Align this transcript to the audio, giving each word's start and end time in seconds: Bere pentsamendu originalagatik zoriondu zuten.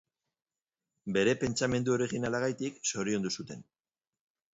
Bere 1.17 1.35
pentsamendu 1.43 1.93
originalagatik 1.97 2.81
zoriondu 2.93 3.33
zuten. 3.41 3.63